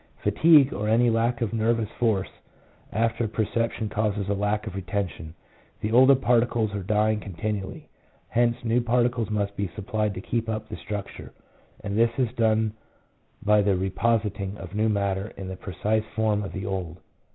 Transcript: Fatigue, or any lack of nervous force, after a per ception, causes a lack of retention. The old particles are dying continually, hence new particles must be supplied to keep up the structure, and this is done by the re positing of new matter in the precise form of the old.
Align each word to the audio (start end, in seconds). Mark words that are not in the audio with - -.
Fatigue, 0.23 0.73
or 0.73 0.89
any 0.89 1.11
lack 1.11 1.41
of 1.41 1.53
nervous 1.53 1.91
force, 1.99 2.31
after 2.91 3.25
a 3.25 3.29
per 3.29 3.45
ception, 3.45 3.87
causes 3.87 4.27
a 4.27 4.33
lack 4.33 4.65
of 4.65 4.73
retention. 4.73 5.35
The 5.81 5.91
old 5.91 6.19
particles 6.23 6.73
are 6.73 6.81
dying 6.81 7.19
continually, 7.19 7.87
hence 8.29 8.57
new 8.65 8.81
particles 8.81 9.29
must 9.29 9.55
be 9.55 9.69
supplied 9.75 10.15
to 10.15 10.19
keep 10.21 10.49
up 10.49 10.67
the 10.69 10.77
structure, 10.77 11.33
and 11.83 11.95
this 11.95 12.17
is 12.17 12.33
done 12.35 12.73
by 13.43 13.61
the 13.61 13.75
re 13.75 13.91
positing 13.91 14.57
of 14.57 14.73
new 14.73 14.89
matter 14.89 15.33
in 15.37 15.47
the 15.49 15.55
precise 15.55 16.03
form 16.15 16.41
of 16.41 16.51
the 16.53 16.65
old. 16.65 16.97